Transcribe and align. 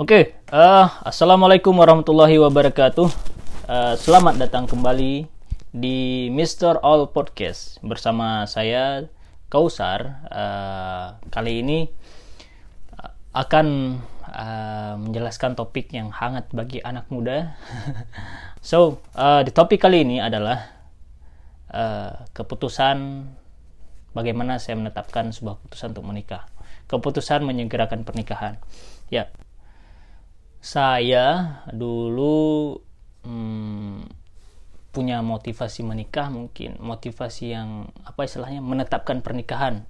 Oke, 0.00 0.40
uh, 0.48 0.88
assalamualaikum 1.04 1.76
warahmatullahi 1.76 2.40
wabarakatuh. 2.40 3.12
Uh, 3.68 3.92
selamat 4.00 4.40
datang 4.40 4.64
kembali 4.64 5.28
di 5.68 6.32
Mr. 6.32 6.80
All 6.80 7.12
Podcast 7.12 7.76
bersama 7.84 8.48
saya 8.48 9.04
Kausar. 9.52 10.24
Uh, 10.32 11.20
kali 11.28 11.60
ini 11.60 11.92
akan 13.36 14.00
uh, 14.32 14.96
menjelaskan 14.96 15.60
topik 15.60 15.92
yang 15.92 16.08
hangat 16.08 16.48
bagi 16.56 16.80
anak 16.80 17.12
muda. 17.12 17.52
so, 18.64 18.96
uh, 19.12 19.44
di 19.44 19.52
topik 19.52 19.76
kali 19.76 20.08
ini 20.08 20.24
adalah 20.24 20.72
uh, 21.68 22.24
keputusan 22.32 23.28
bagaimana 24.16 24.56
saya 24.56 24.80
menetapkan 24.80 25.36
sebuah 25.36 25.60
keputusan 25.60 25.92
untuk 25.92 26.08
menikah. 26.08 26.48
Keputusan 26.88 27.44
menyegerakan 27.44 28.08
pernikahan. 28.08 28.56
Ya, 29.12 29.28
saya 30.62 31.58
dulu 31.74 32.78
hmm, 33.26 34.06
punya 34.94 35.18
motivasi 35.18 35.82
menikah 35.82 36.30
mungkin. 36.30 36.78
Motivasi 36.78 37.50
yang 37.50 37.90
apa 38.06 38.22
istilahnya 38.22 38.62
menetapkan 38.62 39.26
pernikahan 39.26 39.82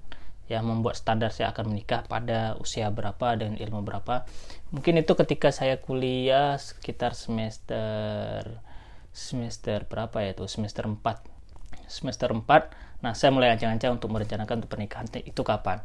ya 0.49 0.65
membuat 0.65 0.97
standar 0.97 1.31
saya 1.31 1.53
akan 1.53 1.77
menikah 1.77 2.09
pada 2.09 2.57
usia 2.57 2.89
berapa 2.89 3.37
dan 3.37 3.61
ilmu 3.61 3.85
berapa. 3.85 4.25
Mungkin 4.73 5.05
itu 5.05 5.13
ketika 5.13 5.53
saya 5.53 5.77
kuliah 5.77 6.57
sekitar 6.57 7.13
semester 7.13 8.65
semester 9.13 9.85
berapa 9.85 10.25
ya 10.25 10.33
itu? 10.33 10.49
Semester 10.49 10.89
4 10.89 11.05
semester 11.85 12.33
4 12.33 13.05
nah 13.05 13.13
saya 13.13 13.29
mulai 13.35 13.53
ancang-ancang 13.53 14.01
untuk 14.01 14.09
merencanakan 14.09 14.65
untuk 14.65 14.73
pernikahan. 14.73 15.05
Itu 15.21 15.45
kapan? 15.45 15.85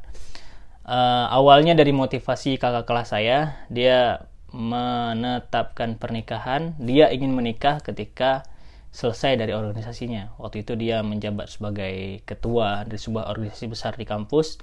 Uh, 0.87 1.27
awalnya 1.27 1.75
dari 1.75 1.91
motivasi 1.91 2.55
kakak 2.55 2.87
kelas 2.87 3.11
saya 3.11 3.59
dia 3.67 4.23
menetapkan 4.51 5.99
pernikahan, 5.99 6.75
dia 6.79 7.11
ingin 7.11 7.35
menikah 7.35 7.83
ketika 7.83 8.47
selesai 8.91 9.37
dari 9.37 9.51
organisasinya. 9.51 10.39
Waktu 10.39 10.63
itu 10.63 10.73
dia 10.79 11.03
menjabat 11.03 11.51
sebagai 11.51 12.23
ketua 12.23 12.87
dari 12.87 12.97
sebuah 12.97 13.29
organisasi 13.29 13.67
besar 13.67 13.93
di 13.99 14.07
kampus. 14.07 14.57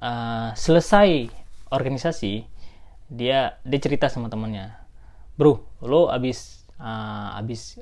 Uh, 0.00 0.50
selesai 0.56 1.28
organisasi, 1.68 2.48
dia 3.12 3.60
dia 3.62 3.80
cerita 3.82 4.08
sama 4.08 4.32
temannya, 4.32 4.72
bro, 5.36 5.60
lo 5.84 6.08
abis 6.08 6.64
uh, 6.80 7.36
abis 7.36 7.78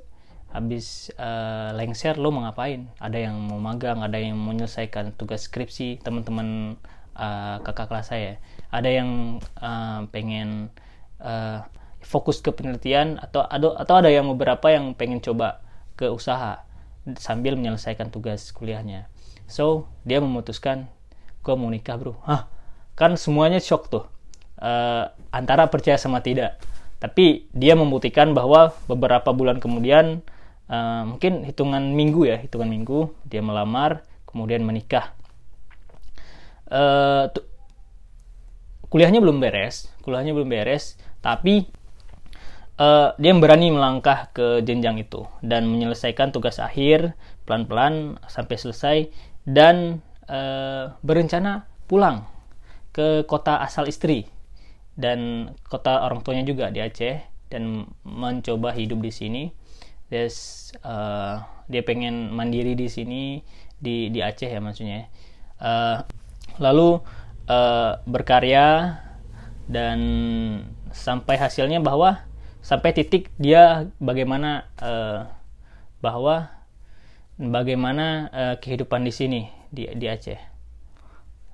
abis 0.48 1.12
uh, 1.20 1.77
lengser 1.77 2.17
lo 2.19 2.34
mau 2.34 2.42
ngapain? 2.42 2.91
Ada 2.98 3.30
yang 3.30 3.36
mau 3.39 3.61
magang, 3.61 4.02
ada 4.02 4.19
yang 4.19 4.34
mau 4.34 4.50
menyelesaikan 4.50 5.14
tugas 5.14 5.47
skripsi 5.47 6.00
teman-teman 6.02 6.80
uh, 7.14 7.62
kakak 7.62 7.86
kelas 7.86 8.11
saya. 8.11 8.42
Ada 8.75 8.89
yang 8.89 9.41
uh, 9.61 10.08
pengen 10.11 10.73
uh, 11.22 11.66
fokus 12.02 12.41
ke 12.41 12.55
penelitian 12.55 13.19
atau 13.19 13.44
ada 13.44 13.74
atau 13.78 13.94
ada 14.00 14.11
yang 14.11 14.30
beberapa 14.33 14.70
yang 14.70 14.94
pengen 14.94 15.19
coba 15.20 15.61
ke 15.98 16.06
usaha 16.08 16.62
sambil 17.19 17.58
menyelesaikan 17.58 18.12
tugas 18.12 18.55
kuliahnya. 18.55 19.11
So 19.48 19.89
dia 20.05 20.20
memutuskan 20.20 20.86
gue 21.42 21.55
mau 21.56 21.70
nikah 21.72 21.96
bro. 21.96 22.20
Hah 22.24 22.46
kan 22.98 23.14
semuanya 23.14 23.62
shock 23.62 23.89
tuh 23.89 24.05
uh, 24.61 25.05
antara 25.33 25.66
percaya 25.70 25.96
sama 25.96 26.20
tidak. 26.20 26.61
Tapi 26.98 27.46
dia 27.55 27.78
membuktikan 27.78 28.34
bahwa 28.34 28.74
beberapa 28.91 29.30
bulan 29.30 29.62
kemudian 29.62 30.20
uh, 30.66 31.06
mungkin 31.06 31.46
hitungan 31.46 31.94
minggu 31.94 32.27
ya 32.27 32.36
hitungan 32.42 32.66
minggu 32.66 33.14
dia 33.27 33.42
melamar 33.42 34.02
kemudian 34.27 34.66
menikah. 34.66 35.14
Uh, 36.69 37.33
kuliahnya 38.92 39.24
belum 39.24 39.41
beres, 39.41 39.89
kuliahnya 40.05 40.36
belum 40.36 40.52
beres 40.52 41.00
tapi 41.20 41.66
uh, 42.78 43.14
dia 43.19 43.33
berani 43.34 43.74
melangkah 43.74 44.30
ke 44.30 44.62
jenjang 44.62 45.02
itu 45.02 45.27
dan 45.42 45.66
menyelesaikan 45.66 46.30
tugas 46.30 46.62
akhir 46.62 47.19
pelan-pelan 47.44 48.23
sampai 48.30 48.56
selesai 48.56 48.96
dan 49.45 50.01
uh, 50.30 50.95
berencana 51.02 51.67
pulang 51.90 52.24
ke 52.92 53.24
kota 53.27 53.61
asal 53.62 53.86
istri 53.86 54.29
dan 54.98 55.51
kota 55.70 56.02
orang 56.02 56.27
tuanya 56.27 56.42
juga 56.42 56.74
di 56.74 56.83
Aceh 56.83 57.23
dan 57.48 57.86
mencoba 58.02 58.74
hidup 58.74 58.98
di 58.98 59.12
sini. 59.14 59.45
Des, 60.08 60.35
uh, 60.83 61.39
dia 61.68 61.83
pengen 61.85 62.33
mandiri 62.33 62.74
di 62.74 62.90
sini 62.90 63.39
di 63.79 64.11
di 64.11 64.18
Aceh 64.18 64.50
ya 64.50 64.58
maksudnya. 64.58 65.06
Uh, 65.62 66.02
lalu 66.58 66.98
uh, 67.46 68.02
berkarya 68.02 68.98
dan 69.70 69.98
sampai 70.98 71.39
hasilnya 71.39 71.79
bahwa 71.79 72.27
sampai 72.59 72.91
titik 72.91 73.31
dia 73.39 73.86
bagaimana 74.03 74.67
uh, 74.83 75.31
bahwa 76.03 76.51
bagaimana 77.39 78.29
uh, 78.35 78.55
kehidupan 78.59 79.07
di 79.07 79.13
sini 79.14 79.41
di 79.70 79.86
di 79.95 80.11
Aceh. 80.11 80.39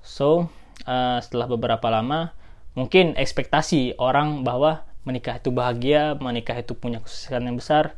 So 0.01 0.49
uh, 0.89 1.17
setelah 1.21 1.45
beberapa 1.45 1.87
lama 1.93 2.33
mungkin 2.73 3.13
ekspektasi 3.13 4.01
orang 4.01 4.41
bahwa 4.41 4.83
menikah 5.05 5.37
itu 5.37 5.53
bahagia, 5.53 6.17
menikah 6.17 6.57
itu 6.57 6.73
punya 6.73 6.99
kesuksesan 6.99 7.45
yang 7.45 7.57
besar. 7.61 7.93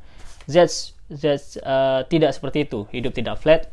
That's, 0.47 0.96
that's 1.08 1.56
uh, 1.64 2.03
tidak 2.08 2.35
seperti 2.35 2.68
itu. 2.68 2.88
Hidup 2.91 3.16
tidak 3.16 3.40
flat, 3.40 3.72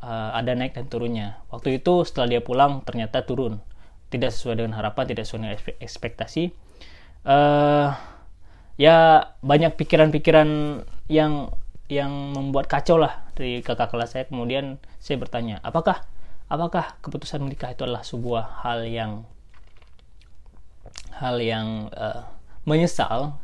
uh, 0.00 0.36
ada 0.36 0.52
naik 0.52 0.76
dan 0.76 0.86
turunnya. 0.88 1.40
Waktu 1.48 1.80
itu 1.80 2.04
setelah 2.04 2.28
dia 2.28 2.40
pulang 2.44 2.84
ternyata 2.84 3.24
turun, 3.24 3.60
tidak 4.12 4.32
sesuai 4.32 4.60
dengan 4.60 4.76
harapan, 4.76 5.04
tidak 5.08 5.24
sesuai 5.24 5.40
dengan 5.40 5.56
ekspektasi 5.80 6.52
uh, 7.26 7.92
ya 8.78 8.96
banyak 9.42 9.74
pikiran-pikiran 9.74 10.48
yang 11.10 11.50
yang 11.86 12.34
membuat 12.34 12.66
kacau 12.66 12.98
lah 12.98 13.26
dari 13.34 13.60
kakak 13.60 13.90
kelas 13.90 14.14
saya. 14.14 14.24
Kemudian 14.26 14.78
saya 15.02 15.18
bertanya 15.18 15.58
apakah 15.62 16.06
apakah 16.46 16.98
keputusan 17.02 17.42
menikah 17.42 17.74
itu 17.74 17.82
adalah 17.82 18.06
sebuah 18.06 18.62
hal 18.62 18.86
yang 18.86 19.26
hal 21.18 21.36
yang 21.42 21.90
uh, 21.92 22.26
menyesal 22.66 23.38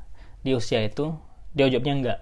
di 0.46 0.54
usia 0.54 0.82
itu? 0.82 1.14
Dia 1.52 1.68
jawabnya 1.68 1.94
enggak. 1.94 2.18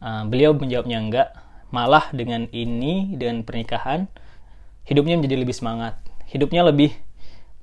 Uh, 0.00 0.22
beliau 0.30 0.54
menjawabnya 0.54 0.98
enggak. 1.02 1.28
Malah 1.74 2.14
dengan 2.14 2.46
ini 2.54 3.18
dengan 3.18 3.42
pernikahan 3.42 4.06
hidupnya 4.86 5.18
menjadi 5.18 5.42
lebih 5.42 5.54
semangat. 5.58 5.98
Hidupnya 6.30 6.66
lebih 6.66 6.94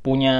punya 0.01 0.35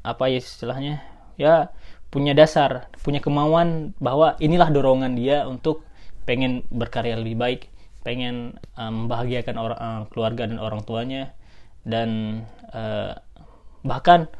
apa 0.00 0.32
ya 0.32 0.40
istilahnya 0.40 1.04
ya 1.36 1.68
punya 2.16 2.32
dasar, 2.32 2.88
punya 3.04 3.20
kemauan 3.20 3.92
bahwa 4.00 4.40
inilah 4.40 4.72
dorongan 4.72 5.12
dia 5.20 5.44
untuk 5.44 5.84
pengen 6.24 6.64
berkarya 6.72 7.20
lebih 7.20 7.36
baik, 7.36 7.60
pengen 8.00 8.56
um, 8.80 9.04
membahagiakan 9.04 9.56
orang 9.60 9.76
uh, 9.76 10.02
keluarga 10.08 10.48
dan 10.48 10.56
orang 10.56 10.80
tuanya. 10.88 11.36
Dan 11.84 12.40
uh, 12.72 13.20
bahkan 13.84 14.32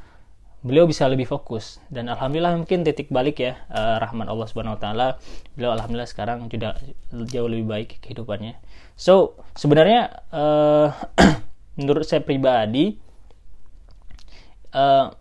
beliau 0.65 0.89
bisa 0.89 1.05
lebih 1.05 1.29
fokus. 1.29 1.85
Dan 1.93 2.09
alhamdulillah 2.09 2.57
mungkin 2.57 2.81
titik 2.81 3.13
balik 3.13 3.45
ya 3.45 3.61
uh, 3.69 4.01
rahman 4.01 4.25
Allah 4.25 4.49
Subhanahu 4.49 4.81
wa 4.81 4.81
taala. 4.81 5.09
Beliau 5.53 5.77
alhamdulillah 5.77 6.09
sekarang 6.09 6.49
sudah 6.49 6.81
jauh 7.29 7.47
lebih 7.53 7.69
baik 7.69 7.91
kehidupannya. 8.01 8.57
So, 8.97 9.37
sebenarnya 9.53 10.25
uh, 10.33 10.97
menurut 11.79 12.09
saya 12.09 12.25
pribadi 12.25 12.97
uh, 14.73 15.13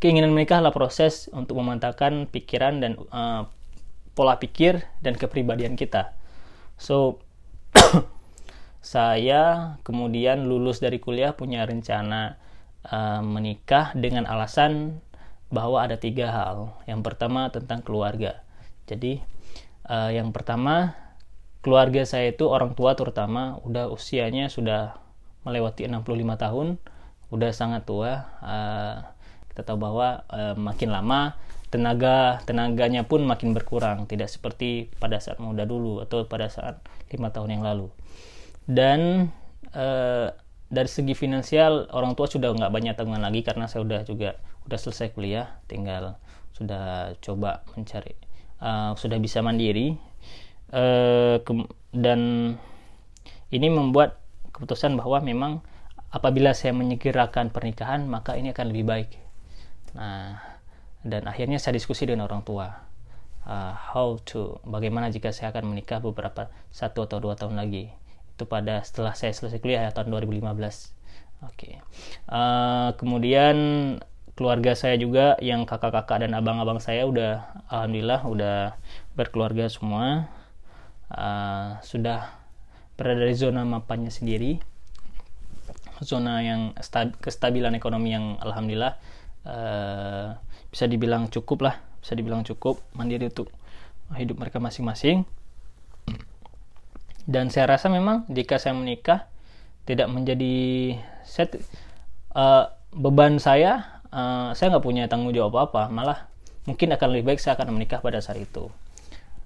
Keinginan 0.00 0.32
menikah 0.32 0.64
adalah 0.64 0.72
proses 0.72 1.28
untuk 1.28 1.60
memantapkan 1.60 2.24
pikiran 2.24 2.80
dan 2.80 2.96
uh, 3.12 3.44
pola 4.16 4.40
pikir 4.40 4.80
dan 5.04 5.12
kepribadian 5.12 5.76
kita. 5.76 6.16
So, 6.80 7.20
saya 8.80 9.76
kemudian 9.84 10.48
lulus 10.48 10.80
dari 10.80 11.04
kuliah 11.04 11.36
punya 11.36 11.68
rencana 11.68 12.40
uh, 12.88 13.20
menikah 13.20 13.92
dengan 13.92 14.24
alasan 14.24 15.04
bahwa 15.52 15.84
ada 15.84 16.00
tiga 16.00 16.32
hal. 16.32 16.80
Yang 16.88 17.00
pertama 17.04 17.52
tentang 17.52 17.84
keluarga. 17.84 18.40
Jadi, 18.88 19.20
uh, 19.84 20.08
yang 20.08 20.32
pertama 20.32 20.96
keluarga 21.60 22.08
saya 22.08 22.32
itu 22.32 22.48
orang 22.48 22.72
tua 22.72 22.96
terutama 22.96 23.60
udah 23.68 23.92
usianya 23.92 24.48
sudah 24.48 24.96
melewati 25.44 25.84
65 25.84 26.08
tahun, 26.40 26.80
udah 27.28 27.50
sangat 27.52 27.84
tua. 27.84 28.32
Uh, 28.40 29.19
kita 29.50 29.66
tahu 29.66 29.78
bahwa 29.82 30.22
e, 30.30 30.54
makin 30.54 30.94
lama 30.94 31.34
tenaga 31.70 32.42
tenaganya 32.46 33.06
pun 33.06 33.26
makin 33.26 33.52
berkurang. 33.52 34.06
Tidak 34.06 34.26
seperti 34.26 34.90
pada 34.98 35.18
saat 35.18 35.42
muda 35.42 35.66
dulu 35.66 36.02
atau 36.02 36.24
pada 36.26 36.46
saat 36.46 36.80
lima 37.10 37.34
tahun 37.34 37.58
yang 37.58 37.64
lalu. 37.66 37.90
Dan 38.64 39.30
e, 39.74 39.86
dari 40.70 40.90
segi 40.90 41.18
finansial 41.18 41.90
orang 41.90 42.14
tua 42.14 42.30
sudah 42.30 42.54
nggak 42.54 42.70
banyak 42.70 42.94
tanggungan 42.94 43.26
lagi 43.26 43.42
karena 43.42 43.66
saya 43.66 43.82
sudah 43.82 44.00
juga 44.06 44.30
sudah 44.66 44.78
selesai 44.78 45.08
kuliah. 45.12 45.58
Tinggal 45.66 46.14
sudah 46.54 47.16
coba 47.18 47.66
mencari 47.74 48.30
uh, 48.62 48.92
sudah 48.94 49.18
bisa 49.18 49.40
mandiri. 49.42 49.96
Uh, 50.70 51.42
dan 51.90 52.54
ini 53.50 53.66
membuat 53.66 54.22
keputusan 54.54 54.94
bahwa 54.94 55.18
memang 55.18 55.52
apabila 56.14 56.54
saya 56.54 56.70
menyegerakan 56.70 57.50
pernikahan 57.50 58.06
maka 58.06 58.38
ini 58.38 58.54
akan 58.54 58.70
lebih 58.70 58.84
baik 58.86 59.10
Nah, 59.96 60.38
dan 61.00 61.24
akhirnya 61.24 61.56
saya 61.56 61.76
diskusi 61.76 62.04
dengan 62.04 62.28
orang 62.28 62.44
tua 62.44 62.90
uh, 63.46 63.74
how 63.74 64.20
to 64.28 64.60
bagaimana 64.68 65.08
jika 65.08 65.32
saya 65.32 65.54
akan 65.54 65.72
menikah 65.72 66.02
beberapa 66.02 66.52
satu 66.70 67.06
atau 67.08 67.18
dua 67.22 67.34
tahun 67.38 67.56
lagi. 67.56 67.92
Itu 68.36 68.48
pada 68.48 68.80
setelah 68.84 69.12
saya 69.16 69.32
selesai 69.32 69.60
kuliah 69.60 69.88
ya, 69.88 69.90
tahun 69.92 70.12
2015 70.12 70.40
oke. 70.44 71.56
Okay. 71.56 71.80
uh, 72.28 72.92
kemudian 73.00 73.56
keluarga 74.36 74.72
saya 74.72 74.96
juga 74.96 75.36
yang 75.44 75.68
kakak-kakak 75.68 76.24
dan 76.24 76.32
abang-abang 76.32 76.80
saya 76.80 77.04
udah 77.04 77.64
alhamdulillah 77.68 78.20
udah 78.24 78.56
berkeluarga 79.16 79.68
semua. 79.68 80.28
Uh, 81.10 81.74
sudah 81.82 82.38
berada 82.94 83.26
di 83.26 83.34
zona 83.34 83.66
mapannya 83.66 84.12
sendiri. 84.12 84.62
Zona 86.00 86.40
yang 86.40 86.72
kestabilan 87.20 87.76
ekonomi 87.76 88.16
yang 88.16 88.40
alhamdulillah 88.40 88.96
uh, 89.44 90.36
bisa 90.70 90.84
dibilang 90.86 91.28
cukup 91.32 91.66
lah 91.66 91.76
bisa 92.00 92.16
dibilang 92.16 92.42
cukup 92.42 92.80
mandiri 92.96 93.28
untuk 93.28 93.52
hidup 94.16 94.40
mereka 94.40 94.58
masing-masing. 94.58 95.28
Dan 97.28 97.52
saya 97.52 97.76
rasa 97.76 97.92
memang 97.92 98.26
jika 98.26 98.58
saya 98.58 98.74
menikah 98.74 99.28
tidak 99.86 100.10
menjadi 100.10 100.96
set 101.22 101.60
uh, 102.34 102.74
beban 102.90 103.38
saya 103.38 104.02
uh, 104.10 104.50
saya 104.56 104.74
nggak 104.74 104.82
punya 104.82 105.06
tanggung 105.06 105.30
jawab 105.30 105.62
apa 105.62 105.70
apa 105.70 105.82
malah 105.94 106.18
mungkin 106.66 106.90
akan 106.90 107.08
lebih 107.14 107.34
baik 107.34 107.38
saya 107.38 107.54
akan 107.54 107.76
menikah 107.78 108.02
pada 108.02 108.18
saat 108.18 108.42
itu. 108.42 108.66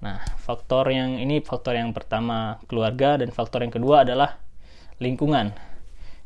Nah 0.01 0.23
faktor 0.41 0.89
yang 0.89 1.21
ini 1.21 1.45
faktor 1.45 1.77
yang 1.77 1.93
pertama 1.93 2.57
keluarga 2.65 3.21
dan 3.21 3.29
faktor 3.29 3.61
yang 3.61 3.73
kedua 3.75 4.01
adalah 4.01 4.41
lingkungan. 4.97 5.53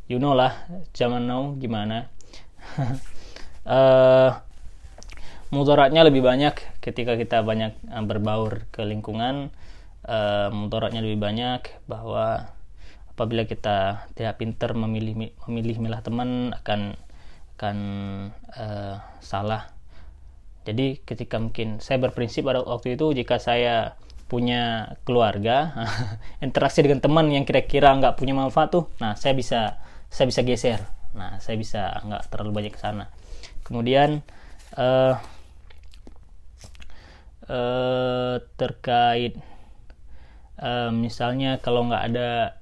You 0.07 0.21
know 0.21 0.31
lah 0.31 0.63
zaman 0.95 1.27
now 1.27 1.53
gimana 1.59 2.07
uh, 3.65 4.31
mudaratnya 5.49 6.05
lebih 6.05 6.21
banyak 6.21 6.55
ketika 6.79 7.17
kita 7.17 7.41
banyak 7.41 7.75
uh, 7.89 8.03
berbaur 8.05 8.69
ke 8.69 8.85
lingkungan. 8.85 9.51
Uh, 9.99 10.47
mudaratnya 10.55 11.03
lebih 11.03 11.19
banyak 11.19 11.61
bahwa 11.85 12.55
apabila 13.11 13.43
kita 13.43 14.07
tidak 14.15 14.39
pintar 14.39 14.71
memilih 14.71 15.35
memilih 15.45 15.75
milah 15.83 15.99
teman 15.99 16.55
akan 16.55 16.95
akan 17.59 17.77
uh, 18.55 18.95
salah. 19.19 19.75
Jadi 20.63 21.03
ketika 21.03 21.35
mungkin 21.35 21.83
saya 21.83 21.99
berprinsip 21.99 22.47
pada 22.47 22.63
waktu 22.63 22.95
itu 22.95 23.11
jika 23.11 23.41
saya 23.43 23.99
punya 24.31 24.95
keluarga 25.03 25.73
interaksi 26.45 26.79
dengan 26.79 27.03
teman 27.03 27.27
yang 27.33 27.43
kira-kira 27.43 27.91
nggak 27.97 28.15
punya 28.15 28.37
manfaat 28.37 28.69
tuh 28.69 28.85
nah 29.01 29.17
saya 29.17 29.33
bisa 29.35 29.81
saya 30.07 30.29
bisa 30.29 30.41
geser. 30.45 30.79
Nah 31.17 31.41
saya 31.43 31.59
bisa 31.59 31.99
nggak 32.05 32.31
terlalu 32.31 32.63
banyak 32.63 32.73
ke 32.77 32.79
sana 32.79 33.09
kemudian 33.69 34.25
uh, 34.75 35.21
uh, 37.45 38.35
terkait 38.57 39.37
uh, 40.57 40.89
misalnya 40.89 41.61
kalau 41.61 41.85
nggak 41.85 42.03
ada 42.09 42.59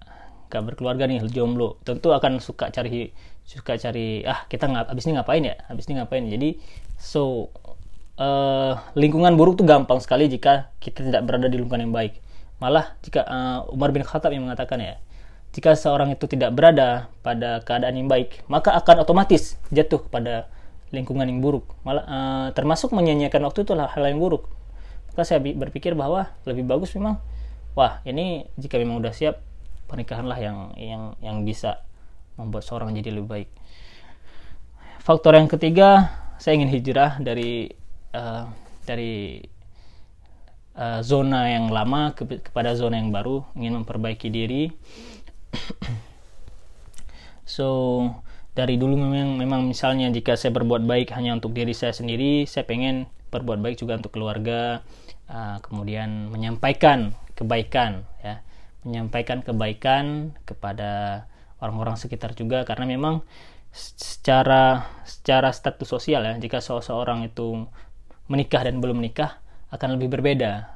nggak 0.48 0.63
berkeluarga 0.63 1.07
nih 1.07 1.24
jomblo 1.27 1.80
tentu 1.83 2.12
akan 2.15 2.39
suka 2.39 2.71
cari 2.71 3.12
suka 3.48 3.80
cari 3.80 4.27
ah 4.27 4.44
kita 4.51 4.68
nggak 4.68 4.92
abis 4.92 5.04
ini 5.07 5.13
ngapain 5.15 5.44
ya? 5.44 5.56
Abis 5.71 5.88
ini 5.88 6.04
ngapain? 6.04 6.27
Jadi 6.27 6.59
so 7.00 7.48
uh, 8.19 8.75
lingkungan 9.00 9.39
buruk 9.39 9.56
tuh 9.56 9.63
gampang 9.63 10.03
sekali 10.03 10.27
jika 10.27 10.71
kita 10.83 11.07
tidak 11.07 11.24
berada 11.24 11.48
di 11.48 11.56
lingkungan 11.56 11.88
yang 11.88 11.95
baik. 11.95 12.19
Malah 12.60 13.00
jika 13.07 13.24
uh, 13.24 13.71
Umar 13.71 13.95
bin 13.95 14.03
Khattab 14.03 14.36
yang 14.36 14.44
mengatakan 14.44 14.83
ya 14.83 14.95
jika 15.56 15.80
seorang 15.80 16.12
itu 16.12 16.27
tidak 16.27 16.51
berada 16.51 17.07
pada 17.24 17.63
keadaan 17.63 17.95
yang 17.95 18.12
baik, 18.12 18.44
maka 18.51 18.75
akan 18.75 19.07
otomatis 19.07 19.56
jatuh 19.71 20.03
pada 20.12 20.51
lingkungan 20.92 21.28
yang 21.28 21.39
buruk. 21.44 21.75
Malah 21.84 22.04
uh, 22.07 22.48
termasuk 22.56 22.95
menyanyiakan 22.95 23.44
waktu 23.48 23.68
itu 23.68 23.74
hal 23.75 24.04
yang 24.07 24.19
buruk. 24.19 24.48
Maka 25.12 25.28
saya 25.28 25.39
berpikir 25.42 25.98
bahwa 25.98 26.31
lebih 26.45 26.63
bagus 26.63 26.94
memang 26.95 27.19
wah, 27.74 28.01
ini 28.06 28.48
jika 28.57 28.78
memang 28.80 29.01
udah 29.01 29.13
siap 29.13 29.42
pernikahanlah 29.88 30.38
yang 30.39 30.57
yang 30.78 31.04
yang 31.24 31.38
bisa 31.48 31.84
membuat 32.38 32.63
seorang 32.63 32.94
jadi 32.94 33.13
lebih 33.13 33.30
baik. 33.30 33.50
Faktor 35.01 35.39
yang 35.39 35.48
ketiga, 35.48 36.12
saya 36.38 36.60
ingin 36.60 36.69
hijrah 36.69 37.18
dari 37.24 37.72
uh, 38.12 38.45
dari 38.84 39.39
uh, 40.78 41.00
zona 41.01 41.50
yang 41.50 41.72
lama 41.72 42.13
ke, 42.13 42.28
kepada 42.44 42.75
zona 42.75 43.00
yang 43.00 43.10
baru, 43.10 43.44
ingin 43.57 43.81
memperbaiki 43.81 44.28
diri 44.30 44.69
so 47.57 47.68
dari 48.57 48.81
dulu 48.81 48.98
memang 48.98 49.38
memang 49.38 49.62
misalnya 49.69 50.09
jika 50.09 50.33
saya 50.33 50.50
berbuat 50.50 50.81
baik 50.81 51.13
hanya 51.13 51.38
untuk 51.38 51.54
diri 51.54 51.77
saya 51.77 51.94
sendiri 51.94 52.50
saya 52.50 52.65
pengen 52.65 53.06
berbuat 53.30 53.62
baik 53.62 53.77
juga 53.77 54.01
untuk 54.01 54.18
keluarga 54.18 54.81
uh, 55.30 55.62
kemudian 55.62 56.33
menyampaikan 56.33 57.13
kebaikan 57.38 58.01
ya. 58.25 58.42
Menyampaikan 58.81 59.44
kebaikan 59.44 60.33
kepada 60.48 61.24
orang-orang 61.59 62.00
sekitar 62.00 62.33
juga 62.33 62.63
karena 62.63 62.88
memang 62.88 63.21
secara 63.69 64.89
secara 65.03 65.53
status 65.53 65.86
sosial 65.86 66.24
ya 66.25 66.33
jika 66.39 66.63
seseorang 66.63 67.27
itu 67.27 67.68
menikah 68.31 68.63
dan 68.63 68.81
belum 68.81 69.03
menikah 69.03 69.38
akan 69.69 70.00
lebih 70.00 70.18
berbeda. 70.18 70.74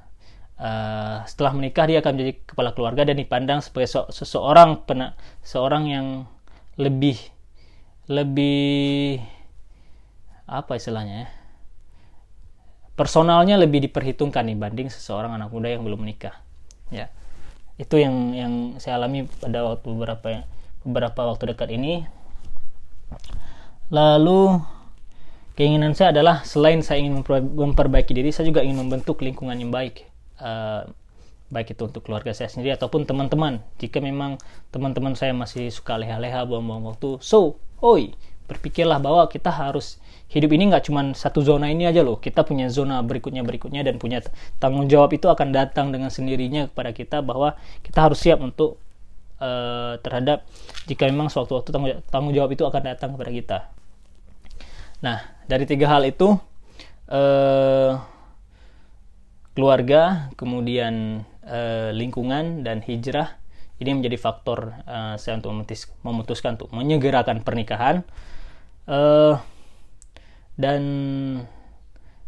Uh, 0.62 1.26
setelah 1.26 1.58
menikah 1.58 1.90
dia 1.90 2.06
akan 2.06 2.14
menjadi 2.14 2.34
kepala 2.46 2.78
keluarga 2.78 3.02
dan 3.02 3.18
dipandang 3.18 3.66
sebagai 3.66 3.90
so 3.90 4.06
seseorang 4.14 4.86
pena 4.86 5.18
seorang 5.42 5.90
yang 5.90 6.08
lebih 6.78 7.18
lebih 8.12 9.24
apa 10.52 10.76
istilahnya 10.76 11.16
ya 11.24 11.30
personalnya 13.02 13.58
lebih 13.58 13.82
diperhitungkan 13.90 14.46
dibanding 14.46 14.92
seseorang 14.92 15.34
anak 15.34 15.50
muda 15.50 15.74
yang 15.74 15.82
belum 15.82 16.06
menikah 16.06 16.38
ya. 16.94 17.10
Itu 17.82 17.98
yang 17.98 18.36
yang 18.38 18.54
saya 18.78 19.02
alami 19.02 19.26
pada 19.26 19.66
waktu 19.66 19.88
beberapa 19.90 20.28
beberapa 20.86 21.22
waktu 21.34 21.56
dekat 21.56 21.74
ini. 21.74 22.06
Lalu 23.90 24.62
keinginan 25.58 25.98
saya 25.98 26.14
adalah 26.14 26.46
selain 26.46 26.86
saya 26.86 27.02
ingin 27.02 27.26
memperbaiki 27.58 28.14
diri 28.14 28.30
saya 28.30 28.48
juga 28.48 28.62
ingin 28.62 28.86
membentuk 28.86 29.20
lingkungan 29.26 29.58
yang 29.58 29.74
baik 29.74 30.06
uh, 30.40 30.88
baik 31.52 31.76
itu 31.76 31.84
untuk 31.84 32.08
keluarga 32.08 32.32
saya 32.32 32.48
sendiri 32.48 32.78
ataupun 32.78 33.10
teman-teman. 33.10 33.66
Jika 33.82 33.98
memang 33.98 34.38
teman-teman 34.70 35.18
saya 35.18 35.34
masih 35.34 35.74
suka 35.74 35.98
leha-leha 35.98 36.46
buang-buang 36.46 36.86
waktu 36.94 37.18
so 37.18 37.58
oi 37.82 38.14
berpikirlah 38.52 39.00
bahwa 39.00 39.24
kita 39.32 39.48
harus 39.48 39.96
hidup 40.28 40.52
ini 40.52 40.72
nggak 40.72 40.92
cuma 40.92 41.12
satu 41.16 41.40
zona 41.40 41.72
ini 41.72 41.88
aja 41.88 42.04
loh. 42.04 42.20
Kita 42.20 42.44
punya 42.44 42.68
zona 42.68 43.00
berikutnya 43.00 43.44
berikutnya 43.48 43.84
dan 43.84 43.96
punya 43.96 44.20
tanggung 44.60 44.92
jawab 44.92 45.12
itu 45.16 45.28
akan 45.32 45.56
datang 45.56 45.92
dengan 45.92 46.12
sendirinya 46.12 46.68
kepada 46.72 46.92
kita 46.92 47.24
bahwa 47.24 47.56
kita 47.84 48.00
harus 48.12 48.20
siap 48.20 48.44
untuk 48.44 48.80
uh, 49.40 49.96
terhadap 50.04 50.44
jika 50.88 51.08
memang 51.08 51.32
suatu 51.32 51.60
waktu 51.60 51.72
tanggung, 51.72 51.92
tanggung 52.12 52.34
jawab 52.36 52.52
itu 52.52 52.64
akan 52.68 52.82
datang 52.84 53.10
kepada 53.16 53.32
kita. 53.32 53.58
Nah 55.02 55.18
dari 55.48 55.64
tiga 55.64 55.88
hal 55.88 56.04
itu 56.08 56.36
uh, 57.12 57.92
keluarga, 59.52 60.32
kemudian 60.40 61.24
uh, 61.44 61.92
lingkungan 61.92 62.64
dan 62.64 62.80
hijrah 62.84 63.41
ini 63.82 63.98
menjadi 63.98 64.18
faktor 64.22 64.78
uh, 64.86 65.18
saya 65.18 65.42
untuk 65.42 65.58
memutuskan 66.06 66.54
untuk 66.54 66.70
menyegerakan 66.70 67.42
pernikahan. 67.42 68.06
Uh, 68.86 69.42
dan 70.54 70.82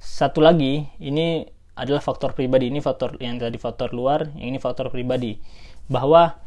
satu 0.01 0.41
lagi 0.41 0.89
ini 0.97 1.45
adalah 1.77 2.01
faktor 2.01 2.33
pribadi. 2.33 2.73
Ini 2.73 2.81
faktor 2.81 3.21
yang 3.21 3.37
tadi 3.37 3.61
faktor 3.61 3.93
luar 3.93 4.33
yang 4.33 4.57
ini 4.57 4.59
faktor 4.59 4.89
pribadi. 4.89 5.37
Bahwa 5.85 6.41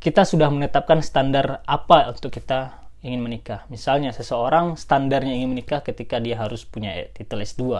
kita 0.00 0.24
sudah 0.24 0.48
menetapkan 0.48 1.04
standar 1.04 1.60
apa 1.68 2.08
untuk 2.08 2.32
kita 2.32 2.80
ingin 3.04 3.20
menikah. 3.20 3.68
Misalnya 3.68 4.16
seseorang 4.16 4.80
standarnya 4.80 5.36
ingin 5.36 5.52
menikah 5.52 5.84
ketika 5.84 6.16
dia 6.16 6.40
harus 6.40 6.64
punya 6.64 6.96
titel 7.12 7.44
S2 7.44 7.76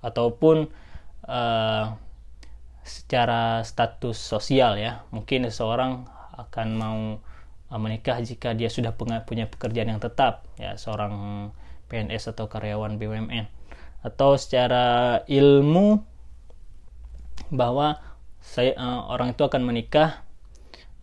ataupun 0.00 0.72
uh, 1.28 1.84
secara 2.90 3.62
status 3.62 4.18
sosial 4.18 4.74
ya. 4.74 5.06
Mungkin 5.14 5.46
seseorang 5.46 6.10
akan 6.34 6.68
mau 6.74 7.00
uh, 7.70 7.78
menikah 7.78 8.18
jika 8.18 8.52
dia 8.58 8.66
sudah 8.66 8.92
punya 8.98 9.46
pekerjaan 9.46 9.94
yang 9.94 10.02
tetap 10.02 10.50
ya 10.58 10.74
seorang 10.74 11.14
PNS 11.86 12.34
atau 12.34 12.50
karyawan 12.50 12.98
BUMN 12.98 13.46
atau 14.00 14.38
secara 14.40 15.20
ilmu 15.28 16.00
bahwa 17.52 18.00
saya 18.40 18.72
uh, 18.78 19.12
orang 19.12 19.36
itu 19.36 19.42
akan 19.44 19.62
menikah 19.66 20.24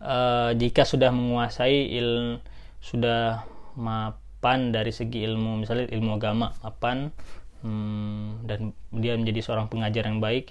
uh, 0.02 0.50
jika 0.58 0.82
sudah 0.82 1.14
menguasai 1.14 1.94
il 1.94 2.42
sudah 2.82 3.46
mapan 3.78 4.74
dari 4.74 4.90
segi 4.90 5.22
ilmu 5.22 5.62
misalnya 5.62 5.86
ilmu 5.94 6.18
agama 6.18 6.50
mapan 6.66 7.14
hmm, 7.62 8.48
dan 8.48 8.74
dia 8.90 9.14
menjadi 9.14 9.40
seorang 9.46 9.70
pengajar 9.70 10.06
yang 10.10 10.18
baik 10.18 10.50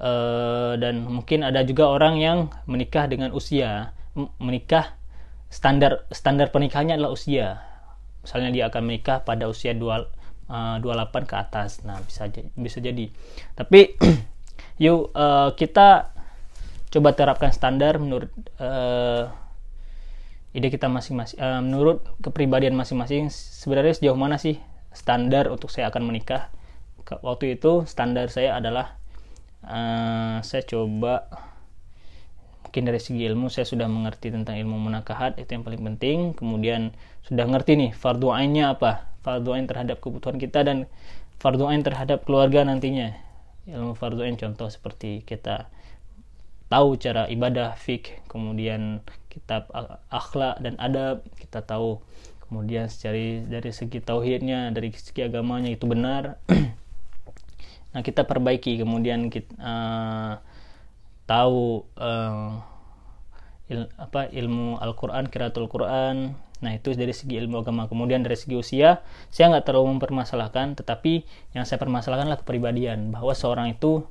uh, 0.00 0.74
dan 0.76 1.04
mungkin 1.04 1.44
ada 1.44 1.64
juga 1.64 1.88
orang 1.88 2.20
yang 2.20 2.38
menikah 2.68 3.08
dengan 3.08 3.32
usia. 3.32 3.92
Menikah 4.40 4.96
standar 5.52 6.08
standar 6.12 6.52
pernikahannya 6.52 6.96
adalah 6.96 7.12
usia. 7.12 7.60
Misalnya 8.24 8.50
dia 8.52 8.64
akan 8.68 8.82
menikah 8.82 9.22
pada 9.22 9.46
usia 9.46 9.72
2, 9.76 9.86
uh, 10.50 10.76
28 10.82 11.30
ke 11.30 11.34
atas. 11.36 11.84
Nah 11.84 12.00
bisa 12.02 12.28
bisa 12.56 12.78
jadi. 12.80 13.06
Tapi 13.54 13.96
yuk 14.84 15.12
uh, 15.16 15.52
kita 15.56 16.12
coba 16.92 17.12
terapkan 17.12 17.52
standar 17.52 17.98
menurut 17.98 18.30
uh, 18.62 19.28
ide 20.56 20.72
kita 20.72 20.88
masing-masing 20.88 21.36
uh, 21.36 21.60
menurut 21.60 22.04
kepribadian 22.24 22.72
masing-masing. 22.72 23.28
Sebenarnya 23.32 23.96
sejauh 23.96 24.16
mana 24.16 24.40
sih 24.40 24.56
standar 24.96 25.52
untuk 25.52 25.68
saya 25.68 25.92
akan 25.92 26.08
menikah? 26.08 26.48
Waktu 27.06 27.60
itu 27.60 27.86
standar 27.86 28.32
saya 28.32 28.58
adalah 28.58 28.98
uh, 29.66 30.38
saya 30.40 30.62
coba. 30.64 31.26
Mungkin 32.66 32.92
dari 32.92 33.00
segi 33.00 33.24
ilmu 33.24 33.48
saya 33.48 33.64
sudah 33.64 33.88
mengerti 33.88 34.28
tentang 34.28 34.60
ilmu 34.60 34.76
munakahat 34.76 35.40
itu 35.40 35.48
yang 35.48 35.64
paling 35.64 35.82
penting. 35.82 36.16
Kemudian 36.36 36.92
sudah 37.24 37.48
ngerti 37.48 37.72
nih 37.78 37.90
fardu 37.96 38.30
ainnya 38.30 38.76
apa? 38.76 39.08
Fardu 39.24 39.56
ain 39.56 39.66
terhadap 39.66 39.98
kebutuhan 39.98 40.36
kita 40.36 40.60
dan 40.62 40.84
fardu 41.40 41.66
ain 41.72 41.80
terhadap 41.80 42.28
keluarga 42.28 42.62
nantinya. 42.68 43.16
Ilmu 43.66 43.96
fardu 43.96 44.22
ain 44.22 44.36
contoh 44.36 44.68
seperti 44.68 45.24
kita 45.24 45.72
tahu 46.66 46.98
cara 46.98 47.30
ibadah 47.30 47.78
fik 47.78 48.26
kemudian 48.26 49.00
kitab 49.30 49.70
akhlak 50.12 50.60
dan 50.60 50.76
adab 50.76 51.24
kita 51.40 51.64
tahu. 51.64 52.04
Kemudian 52.46 52.86
secara 52.86 53.42
dari 53.42 53.72
segi 53.74 53.98
tauhidnya 53.98 54.70
dari 54.70 54.94
segi 54.94 55.26
agamanya 55.26 55.72
itu 55.72 55.82
benar 55.88 56.38
nah 57.96 58.04
kita 58.04 58.28
perbaiki 58.28 58.76
kemudian 58.76 59.32
kita 59.32 59.56
uh, 59.56 60.36
tahu 61.24 61.88
uh, 61.96 62.60
il, 63.66 63.90
apa 63.98 64.30
ilmu 64.30 64.78
Al-Quran 64.78 65.26
kiratul 65.26 65.66
Quran. 65.66 66.38
Nah 66.56 66.72
itu 66.72 66.94
dari 66.96 67.12
segi 67.12 67.36
ilmu 67.36 67.60
agama. 67.60 67.90
Kemudian 67.90 68.24
dari 68.24 68.38
segi 68.38 68.56
usia 68.56 69.02
saya 69.28 69.52
nggak 69.52 69.66
terlalu 69.68 69.98
mempermasalahkan 69.98 70.78
tetapi 70.78 71.26
yang 71.52 71.66
saya 71.68 71.82
permasalahkan 71.82 72.30
adalah 72.30 72.40
kepribadian. 72.40 73.12
Bahwa 73.12 73.34
seorang 73.36 73.76
itu 73.76 74.06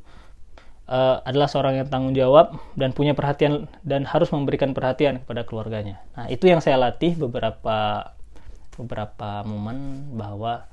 uh, 0.91 1.23
adalah 1.25 1.49
seorang 1.49 1.81
yang 1.81 1.87
tanggung 1.89 2.13
jawab 2.13 2.59
dan 2.77 2.91
punya 2.91 3.17
perhatian 3.17 3.71
dan 3.81 4.05
harus 4.05 4.29
memberikan 4.29 4.75
perhatian 4.75 5.23
kepada 5.23 5.47
keluarganya. 5.47 6.03
Nah 6.13 6.29
itu 6.29 6.45
yang 6.45 6.59
saya 6.59 6.77
latih 6.77 7.15
beberapa 7.17 8.11
beberapa 8.75 9.41
momen 9.47 10.11
bahwa 10.19 10.67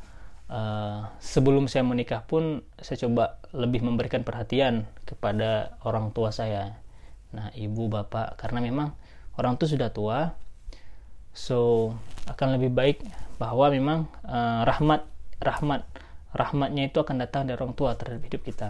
uh, 0.52 1.09
sebelum 1.18 1.66
saya 1.66 1.82
menikah 1.82 2.23
pun 2.28 2.61
saya 2.78 3.00
coba 3.09 3.40
lebih 3.56 3.80
memberikan 3.80 4.21
perhatian 4.23 4.85
kepada 5.09 5.80
orang 5.88 6.12
tua 6.12 6.28
saya. 6.30 6.76
Nah 7.32 7.49
ibu 7.56 7.88
bapak 7.88 8.37
karena 8.37 8.61
memang 8.61 8.92
orang 9.40 9.56
itu 9.56 9.73
sudah 9.73 9.88
tua 9.88 10.37
so 11.32 11.90
akan 12.28 12.61
lebih 12.61 12.71
baik 12.76 13.00
bahwa 13.40 13.73
memang 13.73 13.99
uh, 14.28 14.68
rahmat 14.68 15.09
rahmat 15.40 15.88
rahmatnya 16.37 16.92
itu 16.92 17.00
akan 17.00 17.25
datang 17.25 17.49
dari 17.49 17.56
orang 17.56 17.73
tua 17.73 17.97
terhadap 17.97 18.21
hidup 18.28 18.44
kita. 18.44 18.68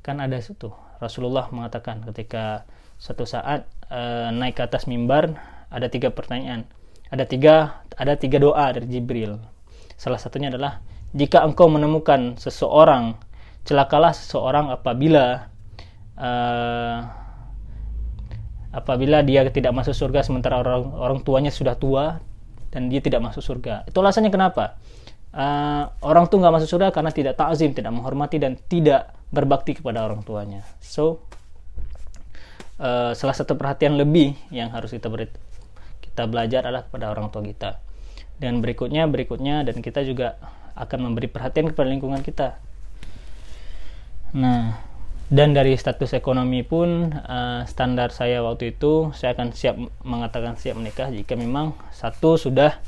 Kan 0.00 0.22
ada 0.22 0.38
itu 0.38 0.70
Rasulullah 1.02 1.50
mengatakan 1.50 2.00
ketika 2.06 2.64
satu 2.96 3.26
saat 3.26 3.66
uh, 3.90 4.30
naik 4.30 4.56
ke 4.56 4.62
atas 4.62 4.86
mimbar 4.86 5.34
ada 5.68 5.90
tiga 5.90 6.14
pertanyaan. 6.14 6.64
Ada 7.10 7.26
tiga 7.26 7.82
ada 7.98 8.14
tiga 8.14 8.38
doa 8.38 8.70
dari 8.70 8.86
Jibril. 8.86 9.42
Salah 9.98 10.22
satunya 10.22 10.48
adalah 10.48 10.78
jika 11.10 11.42
engkau 11.42 11.66
menemukan 11.66 12.38
seseorang 12.38 13.18
celakalah 13.66 14.14
seseorang 14.14 14.72
apabila 14.72 15.50
uh, 16.16 16.98
apabila 18.70 19.22
dia 19.26 19.46
tidak 19.50 19.74
masuk 19.74 19.94
surga 19.94 20.22
sementara 20.22 20.62
orang 20.62 20.86
orang 20.94 21.18
tuanya 21.26 21.50
sudah 21.50 21.74
tua 21.74 22.22
dan 22.70 22.86
dia 22.86 23.02
tidak 23.02 23.20
masuk 23.26 23.42
surga. 23.42 23.82
Itu 23.90 23.98
alasannya 23.98 24.30
kenapa? 24.30 24.78
Uh, 25.30 25.90
orang 26.02 26.26
tuh 26.26 26.42
nggak 26.42 26.54
masuk 26.58 26.68
surga 26.78 26.90
karena 26.94 27.10
tidak 27.14 27.34
takzim, 27.38 27.70
tidak 27.74 27.94
menghormati 27.94 28.38
dan 28.38 28.58
tidak 28.70 29.14
berbakti 29.30 29.78
kepada 29.78 30.06
orang 30.06 30.22
tuanya. 30.22 30.62
So 30.82 31.26
uh, 32.78 33.14
salah 33.14 33.34
satu 33.34 33.58
perhatian 33.58 33.98
lebih 33.98 34.38
yang 34.54 34.70
harus 34.70 34.94
kita 34.94 35.10
beri, 35.10 35.30
kita 36.02 36.30
belajar 36.30 36.66
adalah 36.66 36.86
kepada 36.86 37.10
orang 37.10 37.30
tua 37.34 37.42
kita. 37.42 37.82
Dan 38.40 38.62
berikutnya 38.64 39.04
berikutnya 39.10 39.66
dan 39.66 39.82
kita 39.82 40.00
juga 40.06 40.38
akan 40.76 41.10
memberi 41.10 41.26
perhatian 41.30 41.70
kepada 41.70 41.88
lingkungan 41.88 42.20
kita. 42.20 42.58
Nah, 44.36 44.78
dan 45.30 45.54
dari 45.54 45.78
status 45.78 46.10
ekonomi 46.14 46.66
pun 46.66 47.14
uh, 47.14 47.62
standar 47.62 48.10
saya 48.10 48.42
waktu 48.42 48.74
itu 48.74 49.14
saya 49.14 49.38
akan 49.38 49.54
siap 49.54 49.78
mengatakan 50.02 50.58
siap 50.58 50.74
menikah 50.74 51.06
jika 51.06 51.38
memang 51.38 51.78
satu 51.94 52.34
sudah 52.34 52.82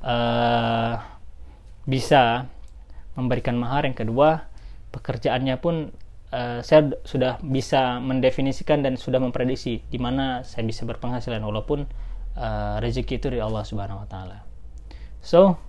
uh, 0.00 0.96
bisa 1.84 2.48
memberikan 3.12 3.60
mahar 3.60 3.84
yang 3.84 3.92
kedua 3.92 4.48
pekerjaannya 4.96 5.60
pun 5.60 5.92
uh, 6.32 6.64
saya 6.64 6.88
sudah 7.04 7.36
bisa 7.44 8.00
mendefinisikan 8.00 8.80
dan 8.80 8.96
sudah 8.96 9.20
memprediksi 9.20 9.84
di 9.92 10.00
mana 10.00 10.40
saya 10.40 10.64
bisa 10.64 10.88
berpenghasilan 10.88 11.44
walaupun 11.44 11.84
uh, 12.40 12.80
rezeki 12.80 13.20
itu 13.20 13.26
dari 13.28 13.44
Allah 13.44 13.60
Subhanahu 13.60 14.02
wa 14.02 14.08
taala. 14.08 14.40
So, 15.20 15.60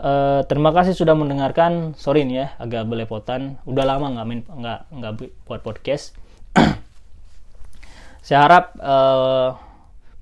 Uh, 0.00 0.40
terima 0.48 0.72
kasih 0.72 0.96
sudah 0.96 1.12
mendengarkan. 1.12 1.92
Sorry 1.92 2.24
nih 2.24 2.36
ya, 2.40 2.46
agak 2.56 2.88
belepotan. 2.88 3.60
Udah 3.68 3.84
lama 3.84 4.08
nggak 4.08 4.26
main 4.26 4.40
nggak 4.48 4.80
nggak 4.96 5.12
buat 5.44 5.60
podcast. 5.60 6.16
Saya 8.24 8.48
harap 8.48 8.80
uh, 8.80 9.60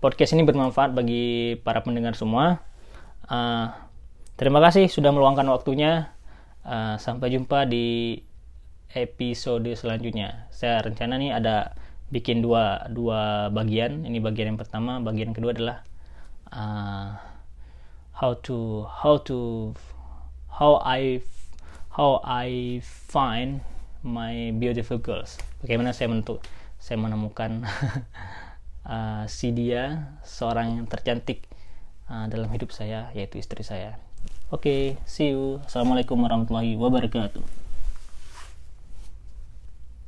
podcast 0.02 0.34
ini 0.34 0.42
bermanfaat 0.42 0.98
bagi 0.98 1.54
para 1.62 1.86
pendengar 1.86 2.18
semua. 2.18 2.58
Uh, 3.30 3.70
terima 4.34 4.58
kasih 4.58 4.90
sudah 4.90 5.14
meluangkan 5.14 5.46
waktunya. 5.46 6.10
Uh, 6.66 6.98
sampai 6.98 7.30
jumpa 7.30 7.70
di 7.70 8.18
episode 8.98 9.70
selanjutnya. 9.78 10.50
Saya 10.50 10.82
rencana 10.82 11.22
nih 11.22 11.38
ada 11.38 11.78
bikin 12.10 12.42
dua 12.42 12.90
dua 12.90 13.46
bagian. 13.54 14.02
Ini 14.02 14.18
bagian 14.18 14.50
yang 14.50 14.58
pertama, 14.58 14.98
bagian 14.98 15.30
kedua 15.30 15.54
adalah 15.54 15.86
uh, 16.50 17.37
how 18.18 18.34
to 18.42 18.82
how 18.90 19.14
to 19.30 19.70
how 20.50 20.82
I 20.82 21.22
how 21.94 22.18
I 22.26 22.82
find 22.82 23.62
my 24.02 24.50
beautiful 24.58 24.98
girls. 24.98 25.38
Bagaimana 25.62 25.94
saya 25.94 26.10
menentu 26.10 26.42
saya 26.82 26.98
menemukan 26.98 27.62
uh, 28.90 29.22
si 29.30 29.54
dia 29.54 30.14
seorang 30.26 30.82
yang 30.82 30.86
tercantik 30.90 31.46
uh, 32.10 32.26
dalam 32.26 32.50
hidup 32.50 32.74
saya 32.74 33.14
yaitu 33.14 33.38
istri 33.38 33.62
saya. 33.62 34.02
Oke, 34.50 34.66
okay, 34.66 34.82
see 35.06 35.30
you. 35.30 35.62
Assalamualaikum 35.62 36.18
warahmatullahi 36.18 36.74
wabarakatuh. 36.74 37.67